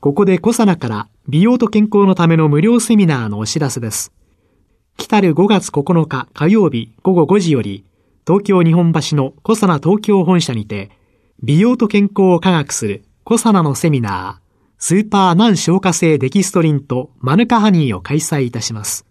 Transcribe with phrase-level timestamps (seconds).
[0.00, 4.12] ここでコサナから美容と健康のための無料セミナーのお知らせです
[4.96, 7.84] 来たる5月9日火曜日午後5時より
[8.26, 10.90] 東京日本橋のコサナ東京本社にて
[11.42, 14.48] 美容と健康を科学するコサナのセミナー
[14.80, 19.04] スーパー難消化性デキストリンとマヌカハニーを開催いたします。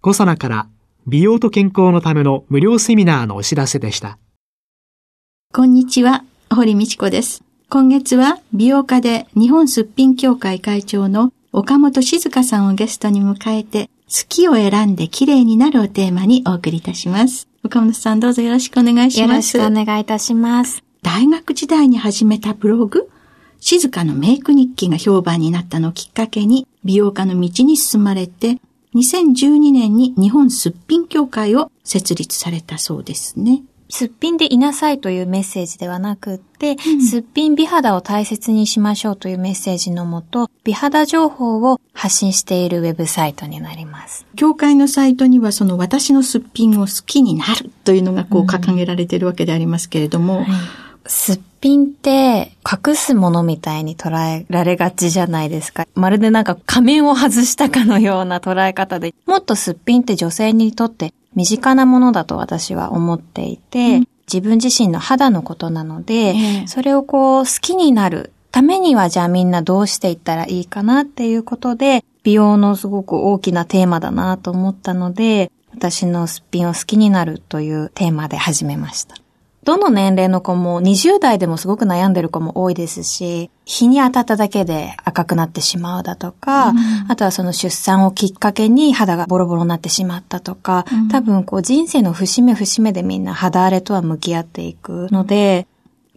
[0.00, 0.68] コサナから
[1.06, 4.18] 美容と健康のための無料セミナーのお知らせでした。
[5.52, 7.44] こんにちは、堀道子です。
[7.68, 17.48] 今月は美容家で日本すっぴん協会会長の岡本静香さんをゲストに迎えて、好きを選んで綺麗になるをテーマにお送りいたします。
[17.64, 19.56] 岡本さんどうぞよろしくお願いします。
[19.56, 20.82] よろしくお願いいたします。
[21.02, 23.10] 大学時代に始めたブログ、
[23.60, 28.58] 静かのメイク日記が評判になったのをきっかけに美容家の道に進まれて、
[28.94, 33.62] 2012年に日本すっぴん協会を設立されたそうですね。
[33.90, 44.24] すっぴんでいなさいというメッセージではなくって、うん、すっぴん美肌を大切にしましょうというメッセージのもと、美肌情報を発信しているウェブサイトになります。
[44.34, 55.86] 協会のサイトにはその私のすっぴんを好きになるというのがこう掲げられているわけでありますけれども、うんはいすっぴんって隠すものみたいに捉えられがちじゃないですか。
[55.94, 79.16] まるでなんか仮面を外したかのような捉え方で、もっとすっぴんって女性にとって身近なものだと私は思っていて、うん、自分自身の肌のことなので、えー、それをこう好きになるためにはじゃあみんなどうしていったらいいかなっていうことで、美容のすごく大きなテーマだなと思ったので、私のすっぴんを好きになるというテーマで始めました。
[79.64, 86.78] どの年齢の子も20代でもすごく悩んでる子も多いですし、日に当たっただけで赤くなってしまうだとか、うん、
[87.08, 95.68] あとはその出産をきっかけに肌がボロボロになってしまったとか、うん、多分こう人生の節目節目でみんな肌荒れとは向き合っていくので、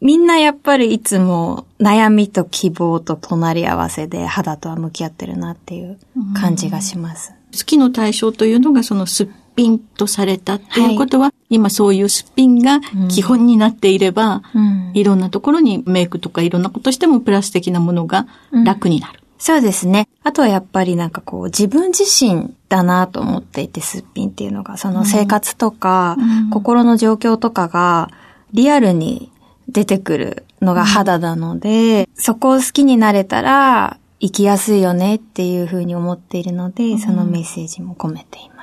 [0.01, 5.99] みんなやっぱりいつも悩みと希望と隣り合わせで肌とは向き合ってるなっていう
[6.35, 7.33] 感じがします。
[7.53, 12.55] 好きの対象というのがそのすっぴんとされたっていうことは、はい、今そういうすっぴん。
[12.65, 12.79] が
[13.09, 19.19] 基本になっていれば、うん、いろんなところにメイクとかいろんなことしてもプラス的なものが楽になる。
[19.21, 20.07] うん、そうですね。
[20.23, 26.17] あとはやっぱりなんかこう自分自身だなと思っていてすっぴんっていうのが、その生活とか、
[26.51, 28.09] 心の状況とかが
[28.53, 29.31] リアルに
[29.69, 38.54] 出てくるのが肌なので、そこを好きになれたら生きやすいよねっていうふうに思っているので、そのメッセージも込めています。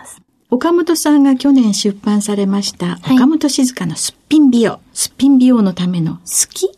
[0.53, 6.21] 岡本さんが去年出版されました、岡本静香のすっぴん美容、すっぴん美容のための好
[6.53, 6.71] き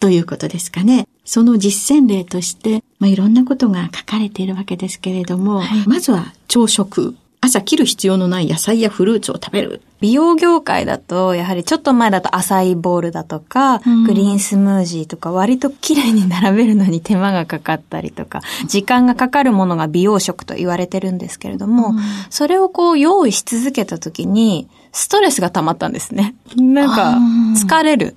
[0.00, 1.06] ということですかね。
[1.24, 7.14] その実践例として、まあ、いろんなことが書かれているわけですけれども、はい、まずは朝食。
[7.44, 9.82] 朝切る必要のない野菜やフルーツを食べる。
[10.00, 21.96] 美容業界だと、やはりちょっと前だと浅いボールだとか、うん、グリーンスムージーとか、割と綺麗に並べるのに手間がかかったりとか、時間がかかるものが美容食と言われてるんですけれども、うん、
[22.30, 26.36] それをこう用意し続けた時に、ストレスが溜まったんですね。
[26.54, 27.18] なんか、
[27.56, 28.14] 疲れる。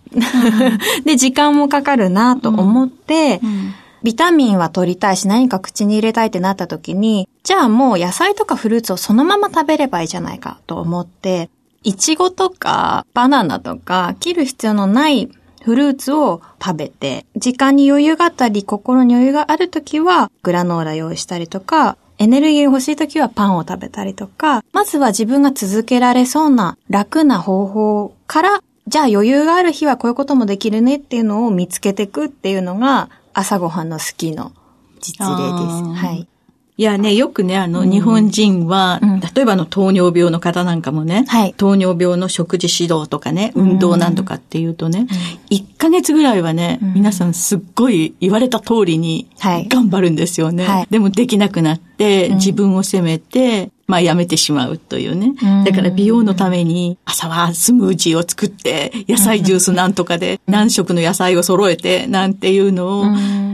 [1.03, 3.73] で、時間もかかるなと思って、うん
[4.05, 11.51] ビタミンは取りたいし何か口に入れたいってなった時に、じゃあもう野菜とかフルーツをそのまま食べればいいじゃないかと思って、
[11.83, 15.29] いちごとかバナナとか切る必要のない
[15.63, 34.51] フルーツを食べて、時間に余裕があったり、心に余裕がある時はグラノーラ用意したりとか、エネルギー欲しい時はパンを食べたりとか、まずは自分が続けられそうな楽な方法から、じゃあ余裕がある日はこういうこともできるねっていうのを見つけていくっていうのが朝ごはんの好きの
[34.99, 36.05] 実例です。
[36.05, 36.27] はい。
[36.77, 45.07] いやね、よくね、あの、うん、日本人は、うん、例えばの糖尿病の方なんかもね、はい、糖尿病の食事指導とかね、運動なんとかっていうとね、
[45.51, 50.65] うん、1ヶ月ぐらいはね、皆さんすっごい言われた通りに頑張るんですよね。
[50.65, 55.33] はい、でもできなくなって、自分を責めて、まあやめてしまうというね。
[55.65, 63.05] だから美容のために朝はスムージーを作って野菜ジュースなんとかで何色の野菜を揃えてなんていうのを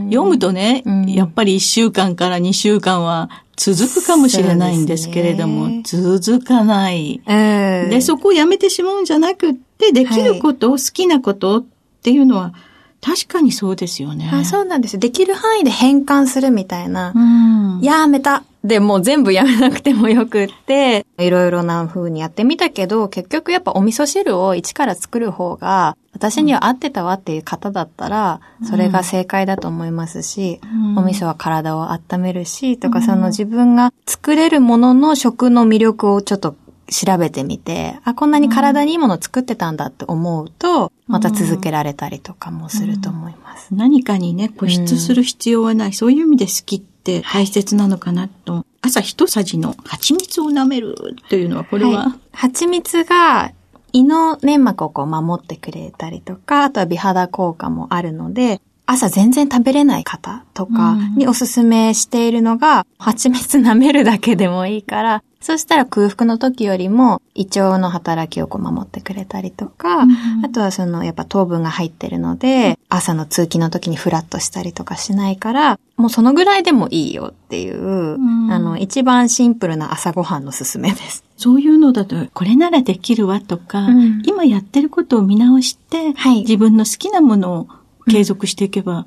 [0.09, 3.29] 読むとね、やっぱり1週間から2週間は
[3.61, 11.65] 続くかもしれないんですけれども、ね、続かない、えー、で、そこをやめてしまうんじゃなくって、できること、はい、好きなことっ
[12.01, 12.55] ていうのは、
[13.01, 14.29] 確かにそうですよね。
[14.33, 14.99] あそうなんですよ。
[14.99, 17.13] できる範囲で変換するみたいな。
[17.15, 18.43] うん、やめた。
[18.63, 36.55] で、もう全部やめなくてもよくって、 いろいろな風にやってみたけど、結局やっぱお味噌汁を一から作る方が、私には合ってたわっていう方だったら、それが正解だと思いますし、うん、お味噌は体を温めるし、とか、その自分が作れるものの食の魅力をちょっと
[36.91, 43.69] 調べてみて、あ、こんなに体にいいもの作ってたんだって思うと、また続けられたりとかもすると思います。
[43.71, 45.93] うん、何かにね、固執する必要はない。
[45.93, 48.65] そういう意味で好きって大切なのかなと。
[48.81, 50.95] 朝一さじの蜂蜜を舐める
[51.29, 53.51] というのは、これは、はい、蜂蜜が
[53.93, 58.61] 胃の粘膜をこう守ってくれたりとか、あとは美肌効果もあるので、
[58.91, 81.23] 朝全然食べれない方とかにおすすめしているのが、蜂蜜舐めるだけでもいいから、そしたら空腹の時よりも胃腸の働きをこう守ってくれたりとか、うん、あとはそのやっぱ糖分が入ってるので、朝の通勤の時にフラッとしたりとかしないから、もうそのぐらいでもいいよっていう、うん、あの、一番シンプルな朝ごはんのすすめです。
[81.37, 87.67] そういうのだと、これならできるわとか、うん、今やってることを見直して、はい、自分の好きなものを
[88.09, 89.05] 継続していけば、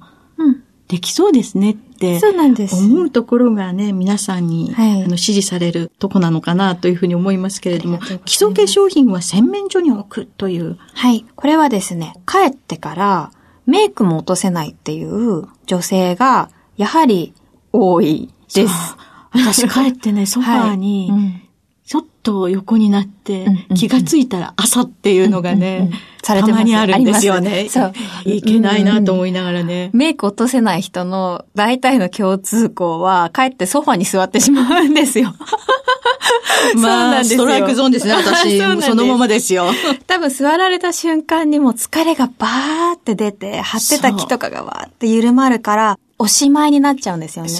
[0.88, 10.76] できそうですねってそうなんです思うところがね、皆さんに、はい、あの支持されるとこなのかなというふうに思いますけれども、基礎化粧品は洗面所に置くという。
[10.93, 11.25] はい。
[11.35, 13.32] これはですね、帰ってから
[13.67, 17.32] メイクも落とせないっていう女性がやはり
[17.73, 18.97] 多いです。
[19.32, 21.44] 私帰ってね、ソファーに、はいうん
[21.87, 23.47] ちょっと横になって、
[23.77, 25.91] 気がついたら朝っていうのがね、
[26.23, 27.69] たまにあるんですよね。
[27.71, 27.93] そう。
[28.25, 29.91] いけないなと思いながらね。
[29.93, 35.35] メイク落とせない人の大体の共通項は、帰ってソファに座ってしまうんですよ。
[36.77, 38.59] まあ、ストライクゾーンですね、私。
[38.81, 39.67] そそのままですよ。
[40.07, 47.53] 多分座られた瞬間にも疲れがバーって出て、張ってた木とかがわーって緩まるから、おしまいになっちゃうんですよね。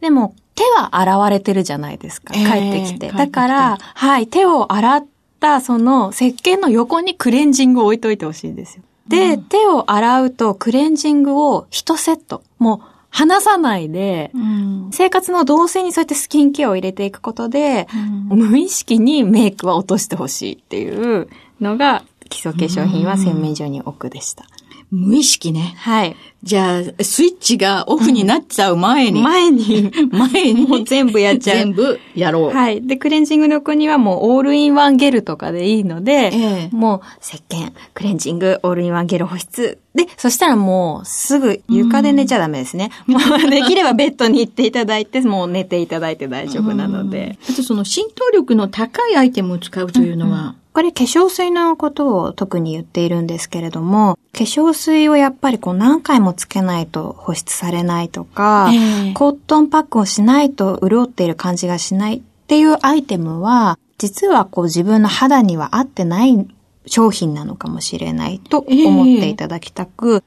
[0.00, 2.34] でも、手は洗われてるじゃないですか。
[2.34, 3.06] 帰ってきて。
[3.06, 5.06] えー、だから、はい、手を洗っ
[5.40, 8.82] たその石鹸の横にクレンジングを置いといてほしいんですよ。
[9.08, 12.42] で、うん、手を洗うとクレンジングを1セット。
[12.58, 17.88] もう、離さないで、うん、生活の動線にそうやってスキンケアを入れていくことで、
[18.30, 21.28] うん、無意識にメイクは落としてほしいっていう
[21.60, 24.46] のが、基礎化粧品は洗面所に置くでした。
[24.90, 25.74] 無意識ね。
[25.78, 26.16] はい。
[26.42, 29.22] じゃあ、スイッチがオフになっちゃう前に。
[29.22, 29.92] 前に。
[30.10, 30.66] 前に。
[30.66, 31.56] もう全部やっちゃう。
[31.58, 32.50] 全部やろう。
[32.50, 32.82] はい。
[32.82, 39.78] で、クレンジングの横にはもうオールインワンゲルとかでいいので、ええ、もう石鹸、クレンジング、オールインワンゲル保湿。
[39.94, 42.90] で、そしたらもうすぐ床で寝ちゃダメですね。
[43.06, 47.38] もうできればベッドに行っていただいて、もう寝ていただいて大丈夫なので。
[47.48, 66.46] あとその浸透力の高いアイテムを使うというのは、うんうんこれ化粧水のことを特に言っているんですけれども、化粧水をやっぱりこう何回もつけないと保湿されないとか、えー、コットンパックをしないと潤っている感じがしないっていうアイテムは、実はこう自分の肌には合ってない
[66.86, 70.22] 商品なのかもしれないと思っていただきたく、えー、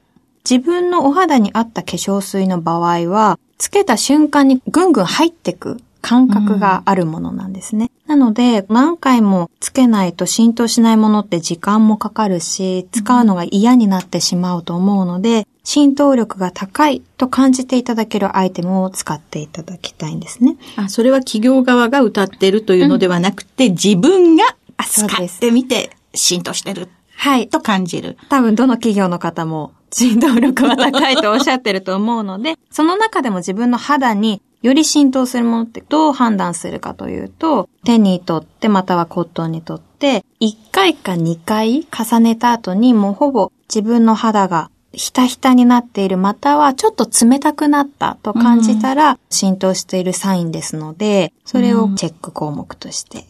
[0.48, 7.90] 自分のお肌に合った化粧水の場合は、つけた瞬間にぐんぐん入ってく感覚があるものなんですね。
[8.06, 20.56] うん、なので、何回もつけないと浸透しないものって時間もかかるし、使うのが嫌になってしまうと思うので、浸透力が高いと感じていただけるアイテムを使っていただきたいんですね。
[20.76, 24.44] あ、それは企業側が歌ってるというのではなくて、うん、自分が
[24.86, 26.90] 使ってみて浸透してる。
[27.16, 27.48] はい。
[27.48, 28.18] と感じる。
[28.28, 53.26] 多分どの企業の方も浸透力が高いとおっしゃってると思うので、その中でも自分の肌により浸透するものってどう判断するかというと、手に取ってまたはコットンに取って、1回か2回重ねた後にもうほぼ自分の肌がひたひたになっている、またはちょっと冷たくなったと感じたら、浸透しているサインですので、それをチェック項目として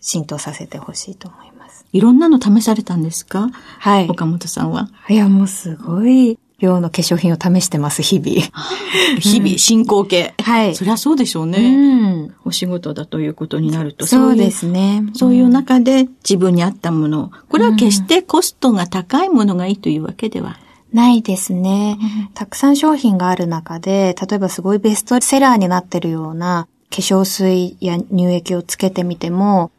[0.00, 1.84] 浸透させてほしいと思います。
[1.92, 3.50] いろんなの試されたんですか？
[3.78, 4.08] はい。
[4.08, 4.88] 岡本さんは。
[5.10, 8.48] いや、もうすごい量の化粧品を試してます、日々。
[9.20, 10.34] 日々、進行形。
[10.42, 10.74] はい。
[10.74, 11.58] そりゃそうでしょうね。
[11.58, 12.34] うん。
[12.44, 14.06] お仕事だということになると。
[14.06, 15.04] そうですね。
[15.14, 17.30] そういう中で自分に合ったもの。
[17.48, 20.58] これは決してコストが高いものがいいというわけでは。
[20.92, 21.98] ないですね。
[22.34, 29.70] たくさん商品がある中で、例えばすごいベストセラーになってるような粧水や乳液をつけてみても、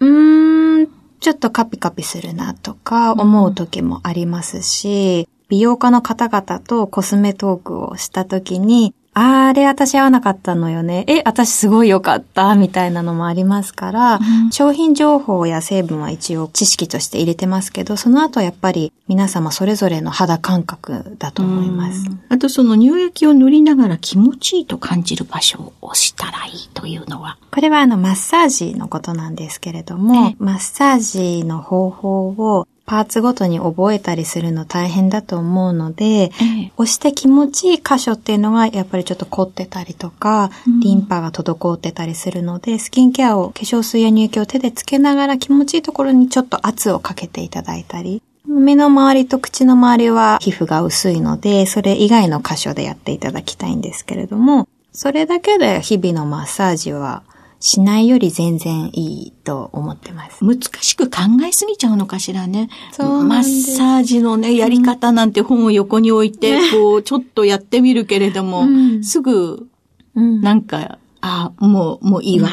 [0.00, 0.88] うーん、
[1.20, 11.06] ちょっとカピカピするなとか思う時もありますし、美容家の方々とコスメトークをした時に、あれ私合わなかったのよね。
[11.08, 12.54] え、私すごい良かった。
[12.54, 22.10] みたいなのもありますから、うん、商品情報や成分は一応知識として入れてますけど、その後やっぱり皆様それぞれの肌感覚だと思います。
[22.28, 27.38] あとその乳液を塗りながら気持ちいいと感じる場所を押したらいいというのは。
[27.50, 57.22] これはあのマッサージのことなんですけれども、マッサージの方法をパーツごとに覚えたりするの大変だと思うので、ええ、押して気持ちいい箇所っていうのはやっぱりちょっと凝ってたりとか、うん、リンパが滞ってたりするので、スキンケアを化粧水や乳液を手でつけながら気持ちいいところにちょっと圧をかけていただいたり、目の周りと口の周りは皮膚が薄いので、それ以外の箇所でやっていただきたいんですけれども、それだけで日々のマッサージは
[57.60, 60.44] しないより全然いいと思ってます。
[60.44, 62.68] 難しく考えすぎちゃうのかしらね。
[62.92, 63.42] そうマッ
[63.76, 69.66] サージのね、やり方なんて本を横に置いて、こう、ちょっとやってみるけれども、うん、すぐ、
[70.14, 72.50] なんか、あ、もう、もういいわ。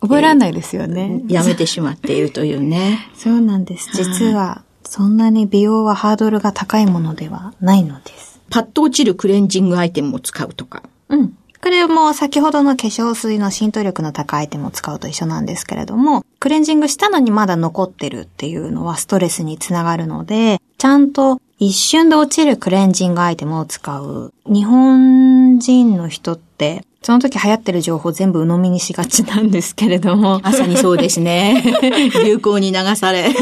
[0.00, 1.22] 覚えられないですよね。
[1.28, 3.08] やめてしまっているというね。
[3.16, 3.90] そうなんです。
[3.94, 8.40] 実は、そんなに美容はハードルが高いものではないのです。
[8.50, 10.82] パッと落ちるクレンジングアイテムを使うとか。
[11.08, 11.36] うん。
[11.64, 24.34] これも先ほどの化粧水の浸透力の高いアイテムを使うと一緒なんですけれども、クレンジングしたのにまだ残ってるっていうのはストレスにつながるので、ちゃんと一瞬で落ちるクレンジングアイテムを使う。
[24.44, 30.40] 日本人の人って、その時流行ってる情報全部鵜呑みにしがちなんですけれども。
[30.44, 31.64] まさにそうですね。
[32.26, 33.34] 流行に流され。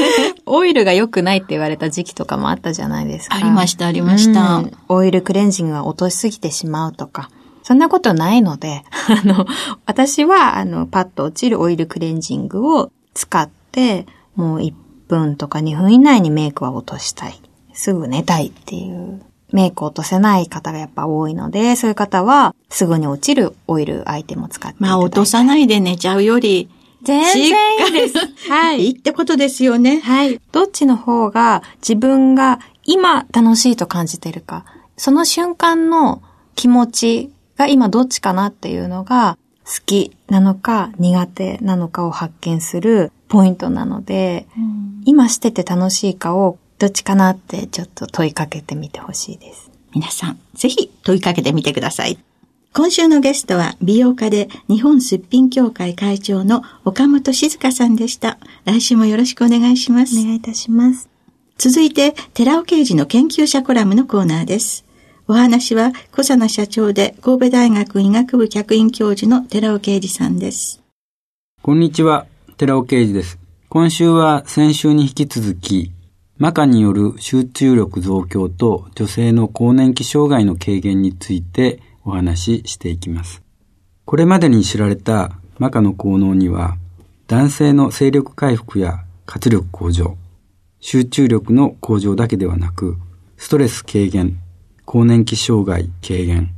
[0.47, 3.35] オイルが良くないって言われた時期とかもあったじゃないですか。
[3.35, 4.63] ありました、ありました。
[4.87, 7.29] オイルクレンジングが落としすぎてしまうとか。
[7.73, 9.47] そんなことないので、 あの、
[9.87, 14.75] 私は、あの、パッと落ちるオイルクレンジングを使って、もう1
[15.09, 17.41] 分とか2分以内にメイクは落としたい。
[17.73, 19.23] すぐ寝たいっていう。
[19.53, 26.69] メイク落とせない方がやっぱ多いので、そういう方は、すぐに落ちるオイルアイテムを使ってまあ、落とさないで寝ちゃうより、
[27.03, 28.19] 全然いいです。
[28.51, 28.85] はい。
[28.85, 30.01] いいってことですよね。
[30.01, 30.39] はい。
[30.53, 34.67] どっちの方が自分が今楽しいと感じてるか、
[34.99, 36.23] その瞬間の
[36.55, 49.71] 気持ちが今どっちかなっていうのが好きなのか苦手なのかを発見するポイントなので、うん、今してて楽しいかをどっちかなってちょっと問いかけてみてほしいです。
[49.95, 52.19] 皆さん、ぜひ問いかけてみてください。
[52.75, 58.39] 今週のゲストは美容家で日本すっぴん協会会長の岡本静香さんでした。
[58.65, 60.19] 来週もよろしくお願いします。
[60.19, 61.09] お願いいたします。
[61.59, 64.85] 続いて、寺尾刑事の研究者コラムのコーナーです。
[65.33, 70.83] お話は小佐奈社長で神戸大学医学部客員教授の寺尾啓二さんです。
[71.63, 72.27] こんにちは、
[72.59, 73.39] 寺尾啓二です。
[73.71, 75.91] 今週は先週に引き続き、
[76.37, 83.43] マカによる集中力増強と女性の更年期障害の軽減についてお話ししていきます。
[84.05, 86.77] これまでに知られたマカの効能には、
[87.27, 90.19] 男性の精力回復や活力向上、
[90.81, 92.99] 集中力の向上だけではなく、
[93.39, 94.39] ストレス軽減、
[94.85, 96.51] 更年期障害軽減、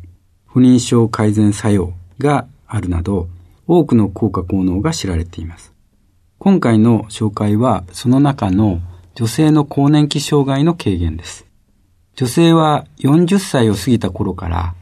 [0.47, 3.29] 不妊症改善作用があるなど、
[3.67, 5.73] 多くの効果効能が知られています。
[6.39, 8.81] 今回の紹介は、その中の
[9.15, 11.47] 女性の更年期障害の軽減です。
[12.17, 14.75] 女性は40歳を過ぎた頃から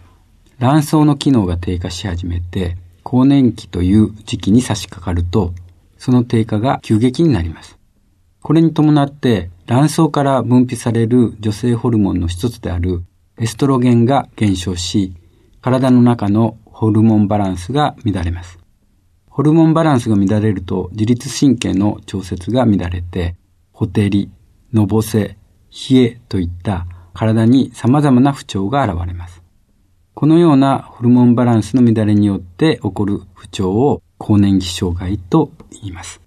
[0.59, 5.53] 卵巣の機能が低下し始めて、更年期という時期に差し掛かると、
[5.99, 7.79] その低下が急激になります。
[8.43, 13.03] これに伴って卵巣から分泌される女性ホルモンの一つである
[13.39, 15.15] エストロゲンが減少し、
[15.61, 18.59] 体の中のホルモンバランスが乱れます。
[19.29, 23.37] ホルモンバランスが乱れると自律神経の調節が乱れて、
[23.73, 24.31] ほてり、
[24.73, 25.37] のぼせ、
[25.91, 29.43] 冷えといった体に様々な不調が現れます。
[30.15, 36.21] このようなホルモンバランスの乱れによって起こる不調を更年期障害と言います。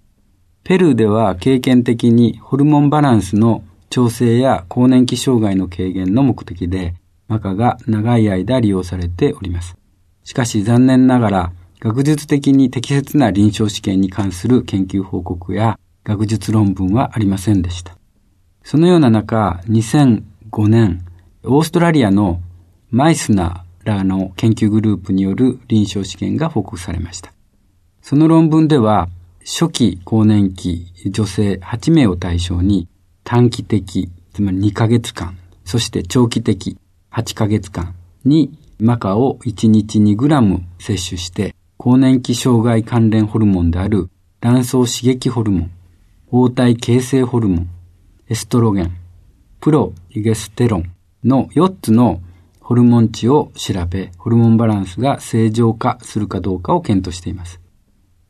[0.64, 3.62] ペルーでは経験的にホルモンバランスの
[3.96, 6.92] 調整や更年期障害の軽減の目的で、
[7.28, 9.74] マカが長い間利用されております。
[10.22, 17.96] しかし残念ながら、学術的に適切な臨床試験に関する研究報告や学術論文はありませんでした。
[18.64, 21.02] そのような中、2005年、
[21.44, 22.42] オーストラリアの
[22.90, 27.32] マイスナーらの研究グループによる臨床試験が報告されました。
[28.02, 29.08] その論文では、
[29.46, 32.88] 初期更年期女性8名を対象に
[33.28, 36.78] 短期的、つまり2ヶ月間、そして長期的、
[37.10, 45.70] 8ヶ月間にマカを1日 2g 摂取して、更年期障害関連ホルモンである卵巣刺激ホルモン、
[46.30, 47.68] 黄体形成ホルモン、
[48.28, 48.92] エストロゲン、
[49.58, 50.92] プロイゲステロン
[51.24, 52.20] の4つの
[52.60, 57.60] ホルモン値を調べ、ホルモンバランスが正常化するかどうかを検討しています。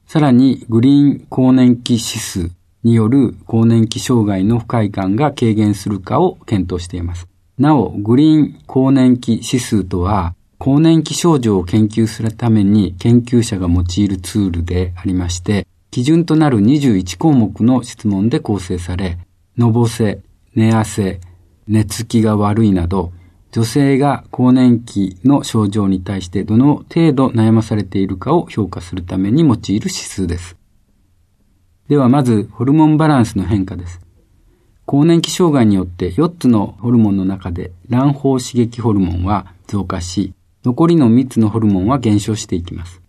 [0.07, 2.56] さらに、グリーン更年期指数
[2.87, 7.27] による更年期障害の不快感が軽減するかを検討しています。
[7.59, 19.19] なお、グリーン更年期指数とは、更年期症状を研究するために研究者が用いるツールでありまして、基準となる21項目の質問で構成され、
[19.59, 20.21] のぼせ、
[20.55, 21.21] 寝汗、
[21.67, 23.13] 寝つきが悪いなど、
[23.51, 30.56] 女性が更年期の症状に対してどの程度悩まされているかを評価するために用いる指数です。
[31.89, 34.01] ではまず、ホルモンバランスの変化です。
[34.87, 40.33] 更年期障害によって4つのホルモンの中で卵胞刺激ホルモンは増加し、
[40.65, 43.01] 残りの3つのホルモンは減少していきます。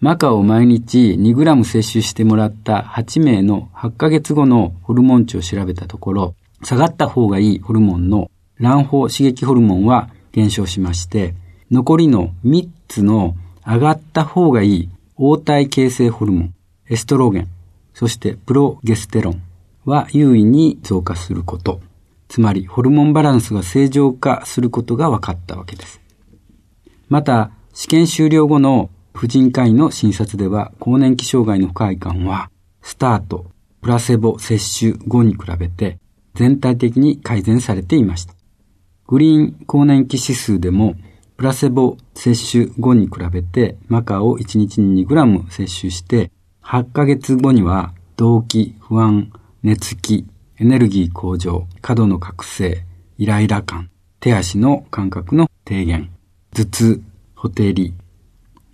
[0.00, 8.30] マカを毎日 2g 摂取してもらった8名の8ヶ月後のホルモン値を調べたところ、下がった方がいいホルモンの
[8.60, 11.34] 卵胞刺激ホルモンは減少しまして、
[11.70, 13.34] 残りの3つの
[13.66, 16.54] 上がった方がいい黄体形成ホルモン、
[16.88, 17.48] エストロゲン、
[17.94, 19.42] そしてプロゲステロン
[19.84, 21.80] は優位に増加すること。
[22.28, 26.00] つまりホルモンバランスが正常化することが分かったわけです。
[27.08, 32.50] また、試験終了後の婦人科医の診察では、更年期障害の不快感は、
[32.82, 33.46] スタート、
[33.80, 35.98] プラセボ接種後に比べて、
[36.34, 38.34] 全体的に改善されていました。
[39.06, 40.96] グリーン更年期指数でも、
[41.36, 46.32] プラセボ接種後に比べて、マカを1日に 2g 摂取して、
[46.64, 49.30] 8ヶ月後には、動悸、不安、
[49.62, 50.26] 寝つき、
[50.58, 52.84] エネルギー向上、過度の覚醒、
[53.18, 56.10] イライラ感、手足の感覚の低減、
[56.54, 57.02] 頭痛、
[57.34, 57.92] ほてり、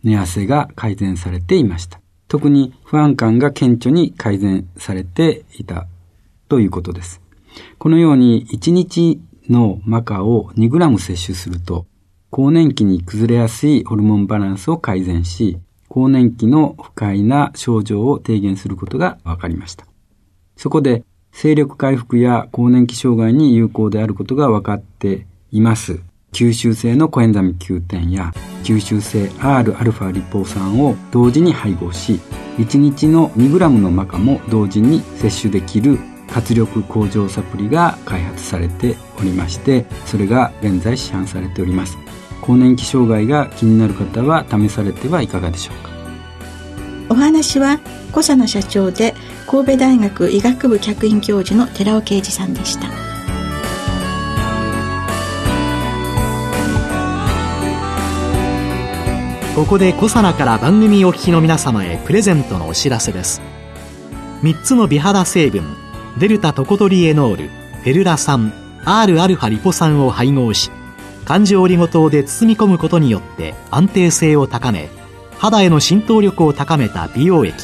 [0.05, 2.01] 寝汗が改善されていました。
[2.29, 5.89] 特に不安感が顕著に改善されていた
[6.49, 7.21] ということです。
[7.79, 11.87] このように1日のマカを 2g 摂取すると、
[12.31, 15.59] 更年期に崩れやすいホルモンバランスを改善し、
[15.91, 19.85] 更年期の不快な症状を低減することが分かりました。
[20.57, 26.01] そこで、精力回復や更年期障害に有効であることが分かっています
[26.33, 32.21] 吸収性のコエンザミ Q10 や吸収性 Rα リポ酸を同時に配合し
[32.59, 35.99] 1日の 2g のマカも同時に摂取できる
[36.29, 41.99] 活力向上サプリが開発されておりましてそれが現在市販されております
[42.41, 45.91] 更年期障害が気になる方は試されてはいかがでしょうか？
[47.11, 47.81] お話は
[48.13, 49.15] 小佐野社長で
[49.47, 52.89] 神戸大学医学部客員教授の寺尾啓二さんでした。
[59.57, 63.43] ここでコサナから番組お聞きの皆様へプレゼントのお知らせです。
[64.43, 65.65] 3つの美肌成分
[66.19, 68.53] デルタトコトリエノールフェルラ酸
[68.85, 70.71] Rα リポ酸を配合し
[71.25, 74.91] 環状オリゴ糖で包み込むことによって安定性を高め
[75.39, 77.55] 肌への浸透力を高めた美容液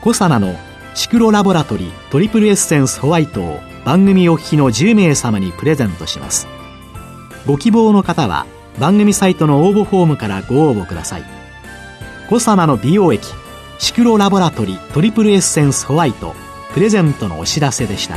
[0.00, 0.54] コサナの
[0.94, 6.48] シクロラボラトリトリプルエッセンスホワイトを番組お聞きの10名様にプレゼントします。
[7.46, 8.46] ご希望の方は
[8.78, 11.24] 番組サイトの応募フォームからご応募ください。
[12.30, 13.28] コサナの美容液
[13.78, 16.34] シクロラボラトリトリプルエッセンスホワイト
[16.72, 18.16] プレゼントのお知らせでした。